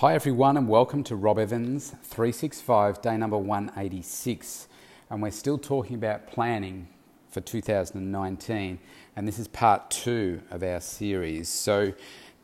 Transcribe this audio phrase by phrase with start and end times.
[0.00, 4.66] Hi, everyone, and welcome to Rob Evans 365, day number 186.
[5.10, 6.88] And we're still talking about planning
[7.28, 8.78] for 2019,
[9.14, 11.50] and this is part two of our series.
[11.50, 11.92] So,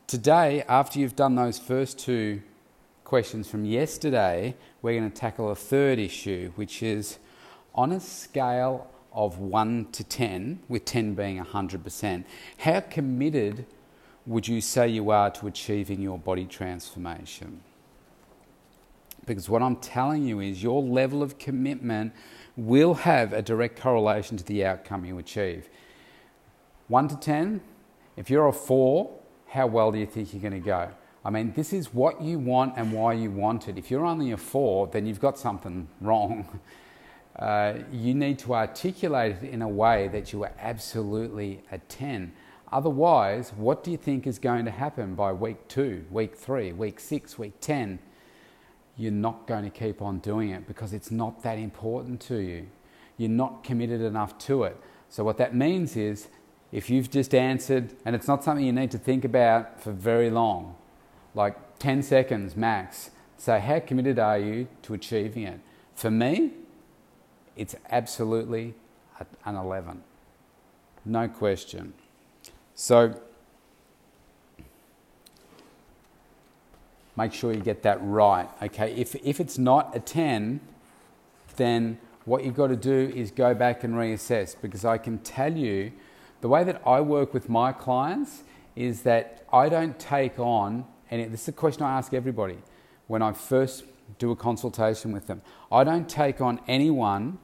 [0.05, 2.43] today, after you've done those first two
[3.03, 7.17] questions from yesterday, we're going to tackle a third issue, which is
[7.73, 12.23] on a scale of 1 to 10, with 10 being 100%,
[12.59, 13.65] how committed
[14.27, 17.61] would you say you are to achieving your body transformation?
[19.25, 22.13] Because what I'm telling you is your level of commitment
[22.57, 25.69] will have a direct correlation to the outcome you achieve.
[26.89, 27.61] 1 to 10,
[28.17, 29.09] if you're a 4,
[29.47, 30.89] how well do you think you're going to go?
[31.23, 33.77] I mean, this is what you want and why you want it.
[33.77, 36.59] If you're only a 4, then you've got something wrong.
[37.37, 42.33] Uh, you need to articulate it in a way that you are absolutely a 10.
[42.71, 46.99] Otherwise, what do you think is going to happen by week two, week three, week
[46.99, 47.99] six, week 10?
[48.97, 52.67] You're not going to keep on doing it because it's not that important to you.
[53.15, 54.77] You're not committed enough to it.
[55.09, 56.27] So, what that means is
[56.71, 60.29] if you've just answered, and it's not something you need to think about for very
[60.29, 60.75] long,
[61.33, 65.59] like 10 seconds max, say, how committed are you to achieving it?
[65.95, 66.51] For me,
[67.55, 68.73] it's absolutely
[69.45, 70.03] an 11.
[71.05, 71.93] No question.
[72.79, 73.19] So
[77.17, 78.47] make sure you get that right.
[78.61, 80.59] Okay, if, if it's not a 10,
[81.55, 85.57] then what you've got to do is go back and reassess because I can tell
[85.57, 85.91] you
[86.41, 88.43] the way that I work with my clients
[88.75, 92.59] is that I don't take on, and this is a question I ask everybody
[93.07, 93.85] when I first
[94.19, 95.41] do a consultation with them.
[95.71, 97.39] I don't take on anyone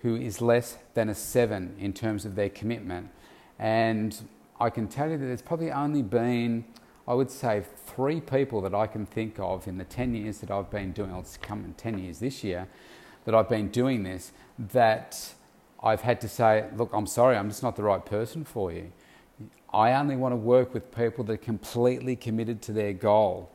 [0.00, 3.10] who is less than a seven in terms of their commitment.
[3.56, 4.20] And
[4.60, 6.66] I can tell you that there's probably only been,
[7.08, 10.50] I would say, three people that I can think of in the 10 years that
[10.50, 12.68] I've been doing, it's come 10 years this year,
[13.24, 15.32] that I've been doing this, that
[15.82, 18.92] I've had to say, look, I'm sorry, I'm just not the right person for you.
[19.72, 23.50] I only want to work with people that are completely committed to their goal.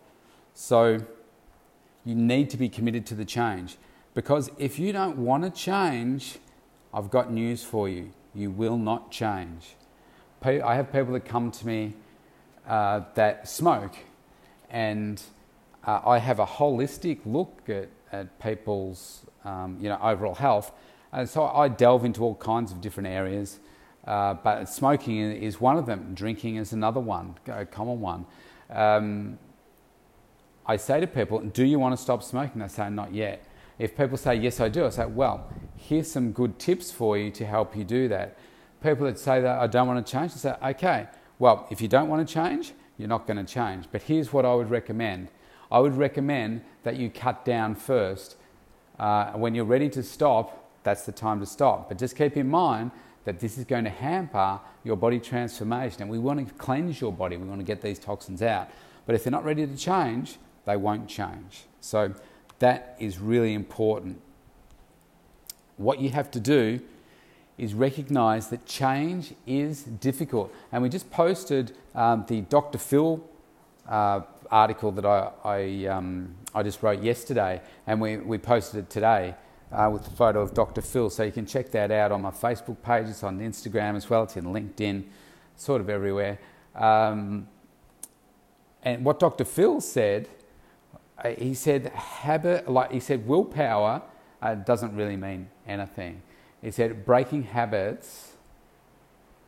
[0.56, 1.00] So
[2.04, 3.78] you need to be committed to the change.
[4.16, 6.40] Because if you don't want to change,
[6.94, 8.12] I've got news for you.
[8.34, 9.76] You will not change.
[10.44, 11.94] I have people that come to me
[12.68, 13.96] uh, that smoke,
[14.69, 15.22] and
[15.85, 20.72] uh, I have a holistic look at, at people's um, you know overall health,
[21.12, 23.59] and so I delve into all kinds of different areas.
[24.06, 26.13] Uh, but smoking is one of them.
[26.13, 28.25] Drinking is another one, a common one.
[28.69, 29.40] Um,
[30.67, 33.44] I say to people, "Do you want to stop smoking?" They say, "Not yet."
[33.78, 37.31] If people say, "Yes, I do," I say, "Well, here's some good tips for you
[37.31, 38.38] to help you do that."
[38.85, 41.07] People that say that I don't want to change, I say, okay,
[41.40, 43.85] well, if you don't want to change, you're not going to change.
[43.91, 45.29] But here's what I would recommend
[45.72, 48.38] I would recommend that you cut down first.
[49.00, 51.90] Uh, when you're ready to stop, that's the time to stop.
[51.90, 52.91] But just keep in mind
[53.25, 56.03] that this is going to hamper your body transformation.
[56.03, 58.69] And we want to cleanse your body, we want to get these toxins out.
[59.07, 61.66] But if they're not ready to change, they won't change.
[61.81, 62.13] So
[62.59, 64.22] that is really important.
[65.78, 66.79] What you have to do
[67.58, 70.54] is recognize that change is difficult.
[70.72, 72.78] And we just posted um, the Dr.
[72.78, 73.24] Phil
[73.88, 74.22] uh,
[74.52, 79.36] article that I, I, um, I, just wrote yesterday, and we, we posted it today
[79.72, 80.82] uh, with the photo of Dr.
[80.82, 81.10] Phil.
[81.10, 84.24] So you can check that out on my Facebook page, it's on Instagram as well,
[84.24, 85.06] it's in LinkedIn,
[85.56, 86.40] sort of everywhere.
[86.76, 87.48] Um,
[88.84, 89.46] and what Dr.
[89.46, 90.28] Phil said,
[91.24, 94.02] uh, he said habit, like he said, willpower
[94.42, 96.22] uh, doesn't really mean anything
[96.66, 98.31] is that breaking habits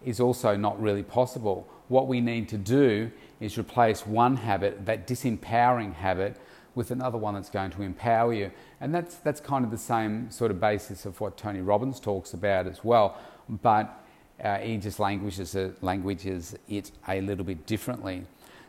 [0.06, 1.68] is also not really possible.
[1.88, 6.38] What we need to do is replace one habit, that disempowering habit,
[6.76, 8.52] with another one that's going to empower you.
[8.80, 12.34] And that's, that's kind of the same sort of basis of what Tony Robbins talks
[12.34, 13.18] about as well,
[13.50, 14.06] but
[14.44, 18.26] uh, he just languages it, languages it a little bit differently.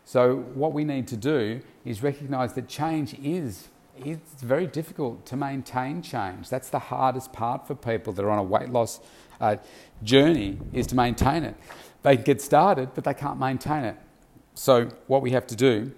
[0.07, 3.69] So, what we need to do is recognize that change is
[4.05, 6.49] it's very difficult to maintain change.
[6.49, 9.01] That's the hardest part for people that are on a weight loss
[9.41, 9.57] uh,
[10.03, 11.57] journey is to maintain it.
[12.03, 13.97] They can get started, but they can't maintain it.
[14.55, 15.93] So what we have to do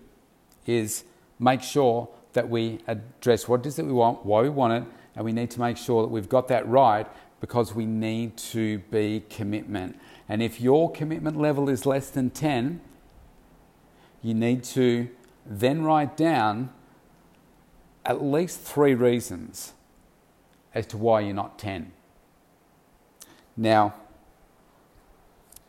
[0.66, 1.04] is
[1.38, 4.92] make sure that we address what it is that we want, why we want it,
[5.16, 7.06] and we need to make sure that we've got that right
[7.40, 9.98] because we need to be commitment.
[10.28, 12.80] And if your commitment level is less than 10,
[14.22, 15.08] you need to
[15.46, 16.70] then write down
[18.04, 19.72] at least three reasons
[20.74, 21.92] as to why you're not 10.
[23.56, 23.94] Now,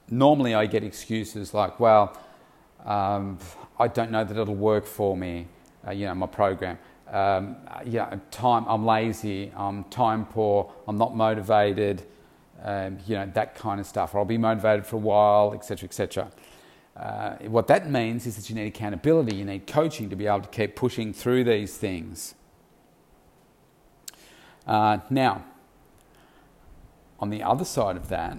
[0.10, 2.18] normally I get excuses like, well,
[2.86, 3.39] um,
[3.80, 5.48] I don't know that it'll work for me.
[5.88, 6.78] uh, you know, my program.
[7.10, 8.66] Um, yeah, time.
[8.68, 9.51] I'm lazy.
[9.56, 10.72] I'm time poor.
[10.88, 12.04] I'm not motivated.
[12.63, 14.13] Um, you know that kind of stuff.
[14.13, 16.31] Or I'll be motivated for a while, etc., etc.
[16.96, 19.36] Uh, what that means is that you need accountability.
[19.36, 22.36] You need coaching to be able to keep pushing through these things.
[24.68, 25.44] Uh, now,
[27.20, 28.38] on the other side of that,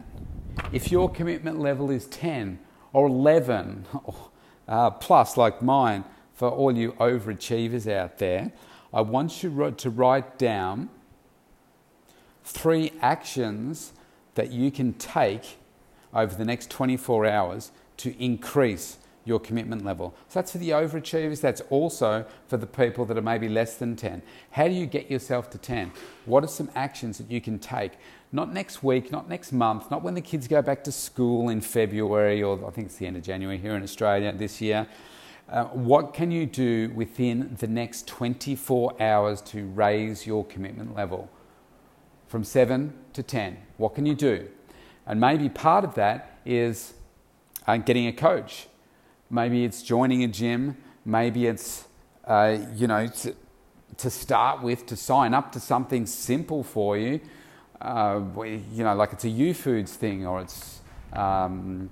[0.73, 2.59] if your commitment level is 10
[2.93, 3.87] or 11
[4.69, 6.05] uh, plus, like mine,
[6.35, 8.53] for all you overachievers out there,
[8.93, 10.91] I want you to write down
[12.45, 13.93] three actions
[14.35, 15.59] that you can take
[16.13, 17.71] over the next 24 hours
[18.03, 20.15] to increase your commitment level.
[20.29, 23.95] So that's for the overachievers, that's also for the people that are maybe less than
[23.95, 24.23] 10.
[24.51, 25.93] How do you get yourself to 10?
[26.27, 27.93] What are some actions that you can take?
[28.33, 31.61] Not next week, not next month, not when the kids go back to school in
[31.61, 34.89] February or I think it's the end of January here in Australia this year.
[35.49, 41.31] Uh, what can you do within the next 24 hours to raise your commitment level
[42.27, 43.59] from 7 to 10?
[43.77, 44.49] What can you do?
[45.07, 46.95] And maybe part of that is
[47.67, 48.67] uh, getting a coach.
[49.31, 50.77] Maybe it's joining a gym.
[51.05, 51.87] Maybe it's,
[52.25, 53.35] uh, you know, to,
[53.99, 57.21] to, start with, to sign up to something simple for you.
[57.81, 60.81] Uh, you know, like it's a Youfoodz thing or it's.
[61.13, 61.91] Um,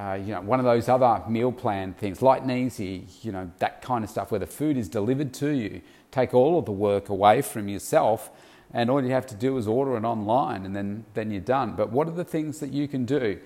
[0.00, 3.50] uh, you know, one of those other meal plan things, light and easy, you know,
[3.58, 5.82] that kind of stuff where the food is delivered to you.
[6.10, 8.30] Take all of the work away from yourself,
[8.72, 11.74] and all you have to do is order it online, and then, then you're done.
[11.76, 13.40] But what are the things that you can do?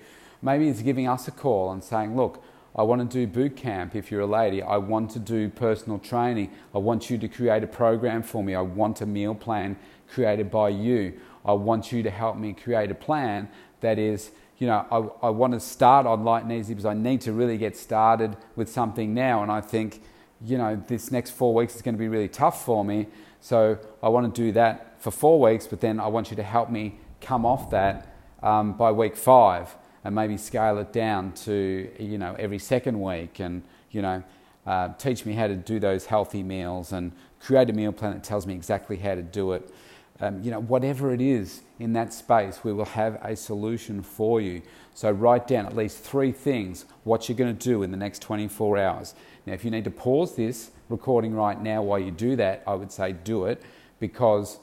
[0.45, 2.43] Maybe it's giving us a call and saying, look,
[2.75, 4.61] I want to do boot camp if you're a lady.
[4.61, 6.51] I want to do personal training.
[6.71, 8.53] I want you to create a program for me.
[8.53, 9.75] I want a meal plan
[10.07, 11.19] created by you.
[11.43, 13.49] I want you to help me create a plan
[13.81, 16.93] that is you know, I, I want to start on light and easy because I
[16.93, 19.41] need to really get started with something now.
[19.41, 20.01] And I think,
[20.45, 23.07] you know, this next four weeks is going to be really tough for me.
[23.41, 26.43] So I want to do that for four weeks, but then I want you to
[26.43, 29.75] help me come off that um, by week five
[30.05, 33.61] and maybe scale it down to, you know, every second week and,
[33.91, 34.23] you know,
[34.65, 37.11] uh, teach me how to do those healthy meals and
[37.41, 39.69] create a meal plan that tells me exactly how to do it
[40.21, 44.39] um, you know, whatever it is in that space, we will have a solution for
[44.39, 44.61] you.
[44.93, 48.21] So write down at least three things what you're going to do in the next
[48.21, 49.13] 24 hours.
[49.45, 52.75] Now, if you need to pause this recording right now while you do that, I
[52.75, 53.61] would say do it
[53.99, 54.59] because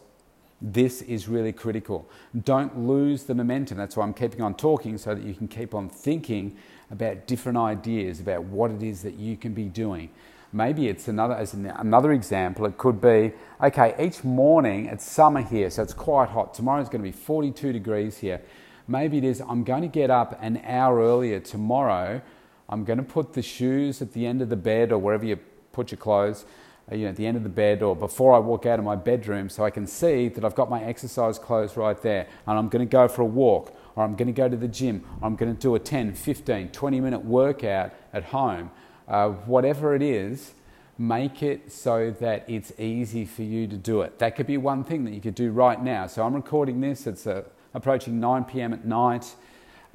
[0.63, 2.09] this is really critical.
[2.45, 3.77] Don't lose the momentum.
[3.77, 6.57] That's why I'm keeping on talking so that you can keep on thinking
[6.91, 10.11] about different ideas about what it is that you can be doing.
[10.53, 15.69] Maybe it's another, as another example, it could be okay, each morning it's summer here,
[15.71, 16.55] so it's quite hot.
[16.55, 18.41] Tomorrow is going to be 42 degrees here.
[18.87, 22.21] Maybe it is I'm going to get up an hour earlier tomorrow.
[22.69, 25.39] I'm going to put the shoes at the end of the bed or wherever you
[25.73, 26.45] put your clothes,
[26.91, 28.97] you know, at the end of the bed or before I walk out of my
[28.97, 32.69] bedroom so I can see that I've got my exercise clothes right there and I'm
[32.69, 35.27] going to go for a walk or I'm going to go to the gym or
[35.27, 38.71] I'm going to do a 10, 15, 20 minute workout at home
[39.09, 40.55] uh, whatever it is,
[40.99, 44.19] make it so that it's easy for you to do it.
[44.19, 46.07] That could be one thing that you could do right now.
[46.07, 47.43] So I'm recording this, it's uh,
[47.75, 48.73] approaching 9 p.m.
[48.73, 49.35] at night,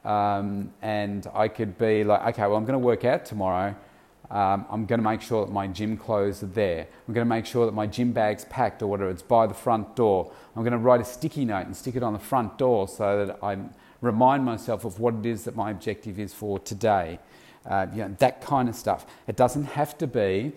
[0.03, 3.75] um, and I could be like, okay, well, I'm going to work out tomorrow.
[4.29, 6.87] Um, I'm going to make sure that my gym clothes are there.
[7.07, 9.53] I'm going to make sure that my gym bag's packed or whatever, it's by the
[9.53, 10.31] front door.
[10.55, 13.25] I'm going to write a sticky note and stick it on the front door so
[13.25, 13.57] that I
[14.01, 17.19] remind myself of what it is that my objective is for today
[17.67, 19.05] uh, you know, that kind of stuff.
[19.27, 20.53] It doesn't have to be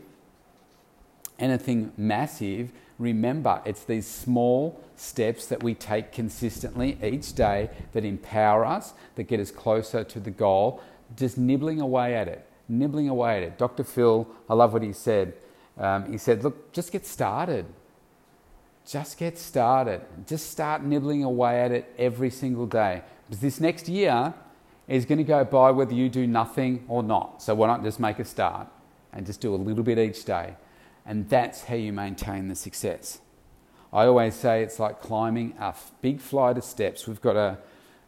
[1.39, 2.73] anything massive.
[2.99, 9.25] Remember, it's these small steps that we take consistently each day that empower us, that
[9.25, 10.83] get us closer to the goal,
[11.17, 13.59] just nibbling away at it, nibbling away at it.
[13.59, 13.85] Dr.
[13.85, 15.35] Phil, I love what he said.
[15.77, 17.67] Um, he said, Look, just get started.
[18.87, 20.01] Just get started.
[20.27, 23.03] Just start nibbling away at it every single day.
[23.29, 24.35] Because this next year,
[24.91, 27.41] is going to go by whether you do nothing or not.
[27.41, 28.67] So why not just make a start
[29.13, 30.57] and just do a little bit each day?
[31.07, 33.21] And that's how you maintain the success.
[33.93, 37.07] I always say it's like climbing a big flight of steps.
[37.07, 37.59] We've got a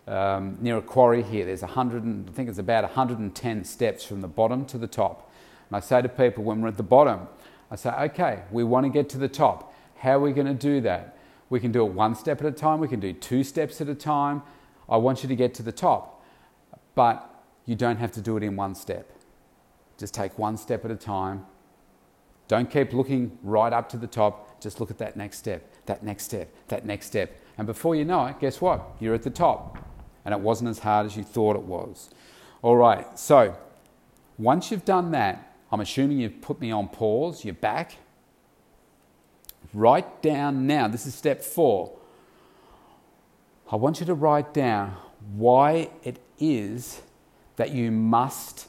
[0.07, 1.47] um, near a quarry here.
[1.47, 5.31] There's 100, and, I think it's about 110 steps from the bottom to the top.
[5.69, 7.29] And I say to people when we're at the bottom,
[7.71, 9.75] I say, okay, we want to get to the top.
[9.97, 11.17] How are we going to do that?
[11.49, 12.81] We can do it one step at a time.
[12.81, 14.43] We can do two steps at a time.
[14.89, 16.25] I want you to get to the top.
[16.95, 17.29] But
[17.67, 19.11] you don't have to do it in one step.
[19.99, 21.47] Just take one step at a time.
[22.49, 24.61] Don't keep looking right up to the top.
[24.61, 27.41] Just look at that next step, that next step, that next step.
[27.57, 28.91] And before you know it, guess what?
[29.01, 29.79] You're at the top.
[30.25, 32.11] And it wasn't as hard as you thought it was.
[32.62, 33.57] All right, so
[34.38, 37.97] once you've done that, I'm assuming you've put me on pause, you're back.
[39.75, 41.97] Write down now, this is step four.
[43.71, 44.97] I want you to write down
[45.35, 47.00] why it is
[47.57, 48.69] that you must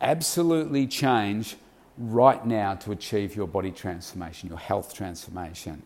[0.00, 1.56] absolutely change
[1.98, 5.82] right now to achieve your body transformation, your health transformation.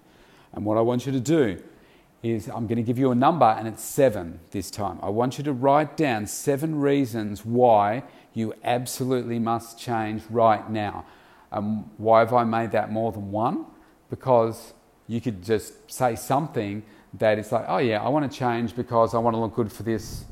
[0.52, 1.62] And what I want you to do
[2.22, 4.98] is I'm going to give you a number and it's seven this time.
[5.02, 8.02] I want you to write down seven reasons why
[8.34, 11.04] you absolutely must change right now.
[11.52, 13.66] Um, why have I made that more than one?
[14.10, 14.75] Because
[15.06, 16.82] you could just say something
[17.14, 19.72] that is like, oh yeah, I want to change because I want to look good
[19.72, 20.25] for this,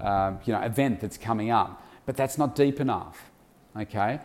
[0.00, 1.82] uh, you know, event that's coming up.
[2.06, 3.30] But that's not deep enough.
[3.76, 4.20] Okay,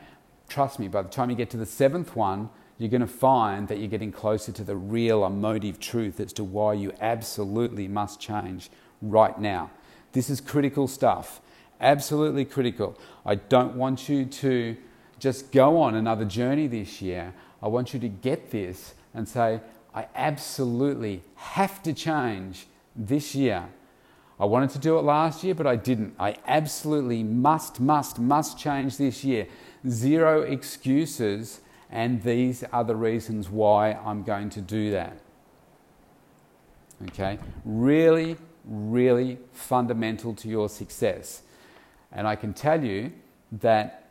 [0.49, 0.87] trust me.
[0.87, 3.89] By the time you get to the seventh one, you're going to find that you're
[3.89, 8.69] getting closer to the real emotive truth as to why you absolutely must change
[9.01, 9.69] right now.
[10.13, 11.41] This is critical stuff.
[11.81, 12.97] Absolutely critical.
[13.25, 14.77] I don't want you to
[15.19, 17.33] just go on another journey this year.
[17.61, 19.59] I want you to get this and say,
[19.93, 23.67] I absolutely have to change this year.
[24.39, 26.15] I wanted to do it last year, but I didn't.
[26.17, 29.47] I absolutely must, must, must change this year.
[29.87, 31.59] Zero excuses,
[31.89, 35.19] and these are the reasons why I'm going to do that.
[37.07, 37.39] Okay?
[37.65, 41.41] Really, really fundamental to your success.
[42.11, 43.11] And I can tell you
[43.51, 44.07] that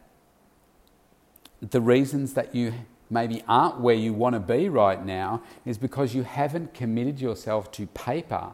[1.60, 2.72] the reasons that you
[3.10, 7.70] maybe aren't where you want to be right now is because you haven't committed yourself
[7.72, 8.52] to paper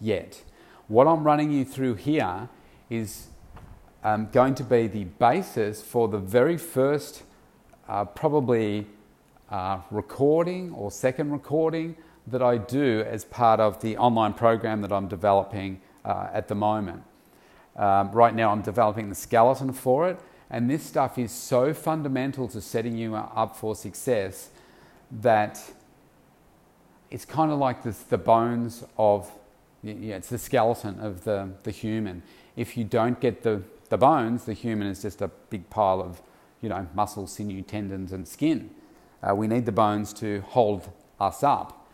[0.00, 0.42] yet.
[0.88, 2.48] What I'm running you through here
[2.90, 3.28] is
[4.04, 7.22] um, going to be the basis for the very first,
[7.88, 8.86] uh, probably
[9.50, 14.92] uh, recording or second recording that I do as part of the online program that
[14.92, 17.02] I'm developing uh, at the moment.
[17.76, 20.18] Um, right now, I'm developing the skeleton for it,
[20.50, 24.50] and this stuff is so fundamental to setting you up for success
[25.10, 25.60] that
[27.10, 29.30] it's kind of like the, the bones of,
[29.82, 32.22] yeah, it's the skeleton of the, the human.
[32.56, 36.20] If you don't get the, the bones, the human is just a big pile of,
[36.60, 38.70] you know, muscle, sinew, tendons, and skin.
[39.22, 41.88] Uh, we need the bones to hold us up.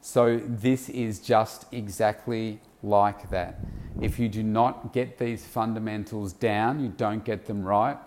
[0.00, 3.58] So this is just exactly like that.
[4.00, 7.98] If you do not get these fundamentals down, you don't get them right,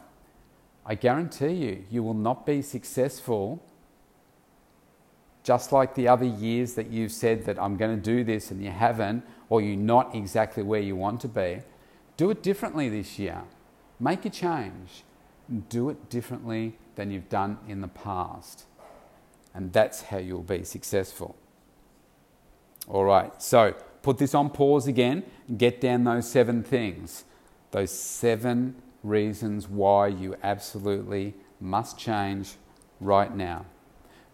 [0.86, 3.64] I guarantee you, you will not be successful.
[5.44, 8.64] Just like the other years that you've said that I'm going to do this and
[8.64, 11.62] you haven't, or you're not exactly where you want to be,
[12.18, 13.44] do it differently this year.
[14.00, 15.04] Make a change.
[15.70, 18.66] Do it differently than you've done in the past.
[19.54, 21.36] And that's how you'll be successful.
[22.88, 25.24] All right, so put this on pause again
[25.58, 27.24] get down those seven things.
[27.72, 32.54] Those seven reasons why you absolutely must change
[33.00, 33.66] right now.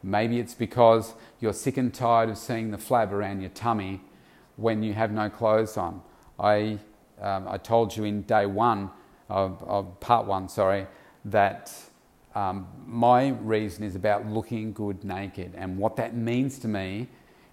[0.03, 4.01] Maybe it's because you're sick and tired of seeing the flab around your tummy
[4.55, 6.01] when you have no clothes on.
[6.39, 6.79] I,
[7.19, 8.91] um, I told you in day one,
[9.29, 10.85] of, of part one, sorry,
[11.25, 11.73] that
[12.35, 15.53] um, my reason is about looking good naked.
[15.55, 17.07] And what that means to me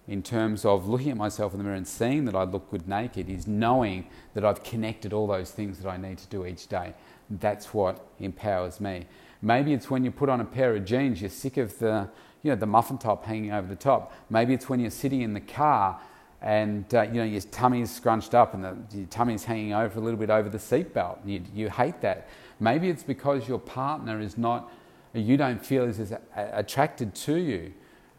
[0.07, 2.87] in terms of looking at myself in the mirror and seeing that I look good
[2.87, 6.67] naked is knowing that I've connected all those things that I need to do each
[6.67, 6.93] day.
[7.29, 9.05] That's what empowers me.
[9.41, 12.09] Maybe it's when you put on a pair of jeans, you're sick of the,
[12.41, 14.13] you know, the muffin top hanging over the top.
[14.29, 15.99] Maybe it's when you're sitting in the car
[16.43, 20.01] and uh, you know your tummy's scrunched up and the, your tummy's hanging over a
[20.01, 21.17] little bit over the seatbelt.
[21.25, 22.27] You, you hate that.
[22.59, 24.71] Maybe it's because your partner is not,
[25.13, 27.73] you don't feel is as attracted to you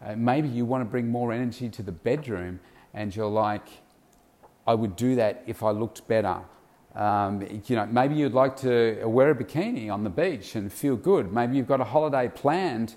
[0.05, 2.61] uh, maybe you want to bring more energy to the bedroom
[2.93, 3.67] and you're like,
[4.67, 6.41] I would do that if I looked better.
[6.95, 10.97] Um, you know, maybe you'd like to wear a bikini on the beach and feel
[10.97, 11.33] good.
[11.33, 12.95] Maybe you've got a holiday planned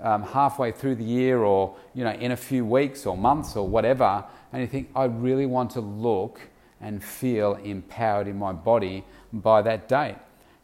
[0.00, 3.66] um, halfway through the year or, you know, in a few weeks or months or
[3.66, 6.40] whatever, and you think, I really want to look
[6.80, 10.16] and feel empowered in my body by that date.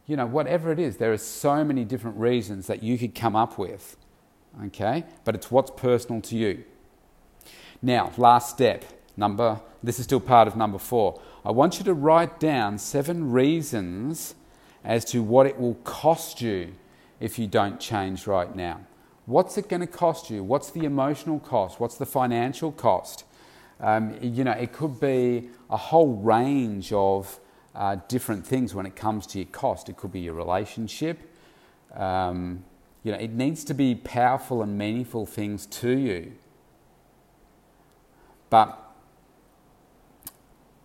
[0.07, 3.35] You know, whatever it is, there are so many different reasons that you could come
[3.35, 3.97] up with
[4.62, 5.05] okay?
[5.25, 6.64] But it's what's personal to you.
[7.83, 8.85] Now, last step,
[9.17, 11.21] number, this is still part of number four.
[11.45, 14.35] I want you to write down seven reasons
[14.85, 16.75] as to what it will cost you
[17.21, 18.81] if you don't change right now.
[19.26, 20.43] What's it going to cost you?
[20.43, 21.81] What's the emotional cost?
[21.81, 23.25] What's the financial cost?
[23.81, 27.38] Um, you know, it could be a whole range of
[27.75, 29.88] uh, different things when it comes to your cost.
[29.88, 31.21] It could be your relationship.
[31.95, 32.64] Um,
[33.02, 36.33] you know, it needs to be powerful and meaningful things to you.
[38.49, 38.78] But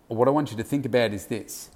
[0.08, 1.70] what I want you to think about is this.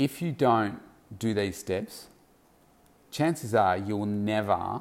[0.00, 0.80] if you don't
[1.18, 2.06] do these steps,
[3.10, 4.80] chances are you'll never,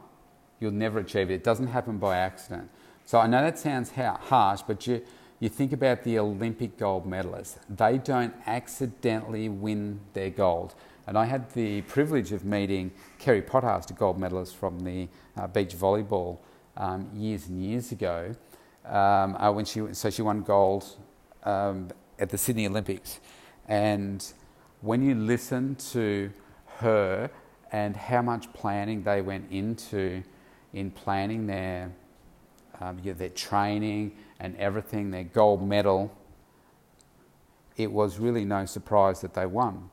[0.60, 1.36] you'll never achieve it.
[1.36, 2.70] It doesn't happen by accident.
[3.06, 5.02] So I know that sounds harsh, but you,
[5.40, 7.58] you think about the Olympic gold medalists.
[7.70, 10.76] They don't accidentally win their gold.
[11.08, 15.48] And I had the privilege of meeting Kerri Pottharst, a gold medalist from the uh,
[15.48, 16.38] beach volleyball
[16.78, 18.36] um, years and years ago.
[18.86, 20.86] Um, uh, when she, so she won gold
[21.44, 23.20] um, at the Sydney Olympics.
[23.68, 24.24] And
[24.82, 26.32] when you listen to
[26.78, 27.30] her
[27.72, 30.24] and how much planning they went into
[30.74, 31.92] in planning their,
[32.80, 36.16] um, yeah, their training and everything, their gold medal,
[37.78, 39.90] it was really no surprise that they won.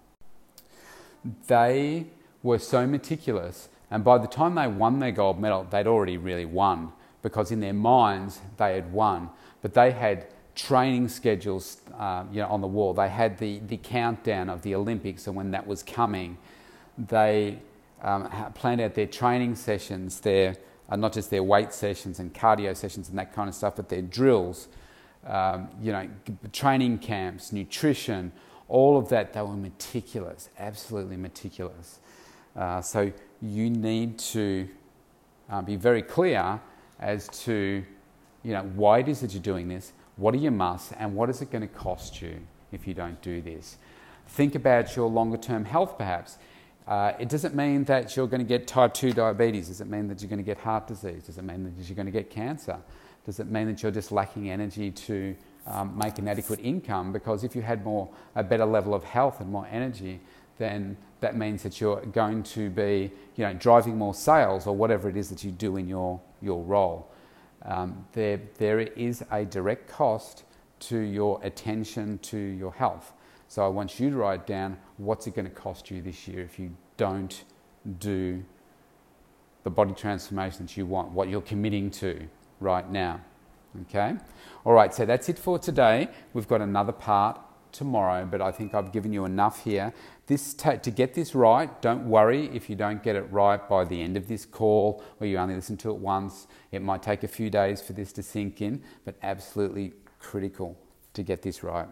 [1.47, 2.07] They
[2.43, 6.45] were so meticulous, and by the time they won their gold medal, they'd already really
[6.45, 6.93] won
[7.23, 9.31] because in their minds they had won.
[9.63, 12.95] But they had training schedules uh, you know, on the wall.
[12.95, 16.39] They had the, the countdown of the Olympics and when that was coming.
[16.99, 17.59] They
[18.03, 20.57] um, planned out their training sessions, their,
[20.89, 23.89] uh, not just their weight sessions and cardio sessions and that kind of stuff, but
[23.89, 24.69] their drills,
[25.27, 26.09] um, you know,
[26.53, 28.33] training camps, nutrition,
[28.69, 29.33] all of that.
[29.33, 32.01] They were meticulous, absolutely meticulous.
[32.55, 33.13] Uh, so
[33.43, 34.69] you need to
[35.51, 36.61] uh, be very clear
[36.99, 37.85] as to,
[38.43, 41.29] you know, why it is that you're doing this, what are your musts, and what
[41.29, 42.41] is it going to cost you
[42.73, 43.77] if you don't do this?
[44.29, 46.39] Think about your longer term health perhaps.
[46.87, 49.69] Uh, it doesn't mean that you're going to get type 2 diabetes.
[49.69, 51.25] Does it mean that you're going to get heart disease?
[51.25, 52.79] Does it mean that you're going to get cancer?
[53.25, 57.13] Does it mean that you're just lacking energy to um, make an adequate income?
[57.13, 60.21] Because if you had more, a better level of health and more energy,
[60.59, 65.09] then that means that you're going to be you know, driving more sales or whatever
[65.09, 67.11] it is that you do in your, your role
[67.67, 70.45] um, there, there is a direct cost
[70.79, 73.13] to your attention to your health.
[73.49, 76.43] So I want you to write down what's it going to cost you this year
[76.43, 77.45] if you don't
[77.99, 78.45] do
[79.63, 82.29] the body transformation that you want, what you're committing to
[82.61, 83.21] right now.
[83.83, 84.17] Okay?
[84.65, 86.09] All right, so that's it for today.
[86.33, 87.41] We've got another part
[87.73, 89.93] tomorrow, but I think I've given you enough here.
[90.27, 94.01] This to get this right, don't worry if you don't get it right by the
[94.01, 96.47] end of this call or you only listen to it once.
[96.73, 100.79] It might take a few days for this to sink in, but absolutely critical
[101.13, 101.89] to get this right.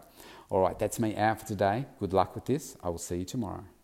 [0.49, 1.85] All right, that's me out for today.
[1.99, 2.77] Good luck with this.
[2.83, 3.65] I will see you tomorrow.